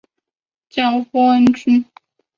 [0.67, 0.81] 爵
[1.11, 1.85] 波恩君。